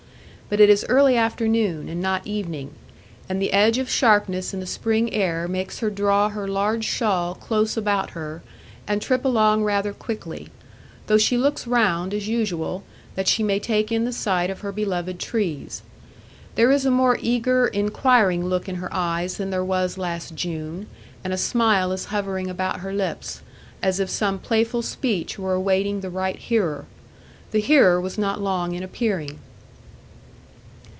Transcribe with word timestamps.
But 0.51 0.59
it 0.59 0.69
is 0.69 0.85
early 0.89 1.15
afternoon 1.15 1.87
and 1.87 2.01
not 2.01 2.27
evening, 2.27 2.71
and 3.29 3.41
the 3.41 3.53
edge 3.53 3.77
of 3.77 3.89
sharpness 3.89 4.53
in 4.53 4.59
the 4.59 4.65
spring 4.65 5.13
air 5.13 5.47
makes 5.47 5.79
her 5.79 5.89
draw 5.89 6.27
her 6.27 6.45
large 6.45 6.83
shawl 6.83 7.35
close 7.35 7.77
about 7.77 8.09
her 8.09 8.43
and 8.85 9.01
trip 9.01 9.23
along 9.23 9.63
rather 9.63 9.93
quickly; 9.93 10.49
though 11.07 11.17
she 11.17 11.37
looks 11.37 11.67
round, 11.67 12.13
as 12.13 12.27
usual, 12.27 12.83
that 13.15 13.29
she 13.29 13.43
may 13.43 13.59
take 13.61 13.93
in 13.93 14.03
the 14.03 14.11
sight 14.11 14.49
of 14.49 14.59
her 14.59 14.73
beloved 14.73 15.19
trees. 15.19 15.83
There 16.55 16.69
is 16.69 16.85
a 16.85 16.91
more 16.91 17.17
eager, 17.21 17.67
inquiring 17.67 18.43
look 18.45 18.67
in 18.67 18.75
her 18.75 18.89
eyes 18.93 19.37
than 19.37 19.51
there 19.51 19.63
was 19.63 19.97
last 19.97 20.35
June, 20.35 20.87
and 21.23 21.31
a 21.31 21.37
smile 21.37 21.93
is 21.93 22.07
hovering 22.11 22.49
about 22.49 22.81
her 22.81 22.91
lips, 22.91 23.41
as 23.81 24.01
if 24.01 24.09
some 24.09 24.37
playful 24.37 24.81
speech 24.81 25.39
were 25.39 25.53
awaiting 25.53 26.01
the 26.01 26.09
right 26.09 26.35
hearer. 26.35 26.83
The 27.51 27.61
hearer 27.61 28.01
was 28.01 28.17
not 28.17 28.41
long 28.41 28.75
in 28.75 28.83
appearing. 28.83 29.39